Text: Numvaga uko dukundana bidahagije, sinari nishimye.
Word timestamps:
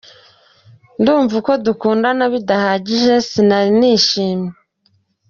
Numvaga 1.01 1.37
uko 1.43 1.51
dukundana 1.65 2.23
bidahagije, 2.33 3.13
sinari 3.29 3.71
nishimye. 3.79 4.51